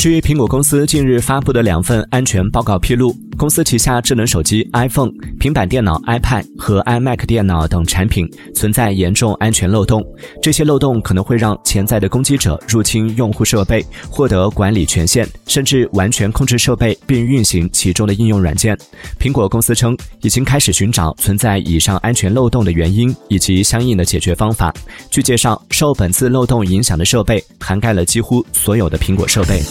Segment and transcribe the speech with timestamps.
[0.00, 10.04] 据苹果公司近日发布的两份安全报告披露，公司旗下智能手机 iPhone、平板电脑 iPad 和 iMac 电脑等产品存在严重安全漏洞。
[10.42, 18.76] 这些漏洞可能会让潜在的攻击者入侵用户设备，获得管理权限，甚至完全控制设备并运行其中的应用软件。
[19.18, 24.70] 苹果公司称，已经开始寻找存在以上安全漏洞的原因以及相应的解决方法。
[25.10, 29.62] 据介绍，受本次漏洞影响的设备涵盖了几乎所有的苹果设备。